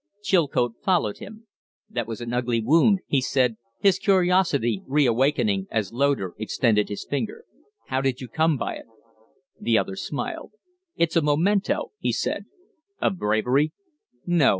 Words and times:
Chilcote 0.23 0.81
followed 0.83 1.19
him. 1.19 1.45
"That 1.87 2.07
was 2.07 2.21
an 2.21 2.33
ugly 2.33 2.59
wound," 2.59 3.01
he 3.05 3.21
said, 3.21 3.57
his 3.81 3.99
curiosity 3.99 4.81
reawakening 4.87 5.67
as 5.69 5.93
Loder 5.93 6.33
extended 6.39 6.89
his 6.89 7.05
finger. 7.07 7.45
"How 7.89 8.01
did 8.01 8.19
you 8.19 8.27
come 8.27 8.57
by 8.57 8.77
it?" 8.77 8.87
The 9.59 9.77
other 9.77 9.95
smiled. 9.95 10.53
"It's 10.95 11.15
a 11.15 11.21
memento," 11.21 11.91
he 11.99 12.11
said. 12.11 12.45
"Of 12.99 13.19
bravery?" 13.19 13.73
"No. 14.25 14.49